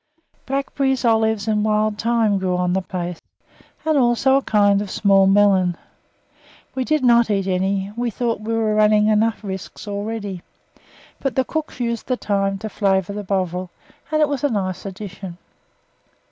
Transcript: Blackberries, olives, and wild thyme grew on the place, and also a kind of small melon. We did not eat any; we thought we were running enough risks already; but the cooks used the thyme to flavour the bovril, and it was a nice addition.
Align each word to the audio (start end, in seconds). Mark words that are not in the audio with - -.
Blackberries, 0.47 1.05
olives, 1.05 1.47
and 1.47 1.63
wild 1.63 1.99
thyme 2.01 2.39
grew 2.39 2.57
on 2.57 2.73
the 2.73 2.81
place, 2.81 3.21
and 3.85 3.99
also 3.99 4.37
a 4.37 4.41
kind 4.41 4.81
of 4.81 4.89
small 4.89 5.27
melon. 5.27 5.77
We 6.73 6.83
did 6.83 7.03
not 7.03 7.29
eat 7.29 7.45
any; 7.45 7.91
we 7.95 8.09
thought 8.09 8.39
we 8.41 8.55
were 8.55 8.73
running 8.73 9.05
enough 9.09 9.43
risks 9.43 9.87
already; 9.87 10.41
but 11.19 11.35
the 11.35 11.45
cooks 11.45 11.79
used 11.79 12.07
the 12.07 12.17
thyme 12.17 12.57
to 12.57 12.67
flavour 12.69 13.13
the 13.13 13.23
bovril, 13.23 13.69
and 14.11 14.21
it 14.23 14.27
was 14.27 14.43
a 14.43 14.49
nice 14.49 14.87
addition. 14.87 15.37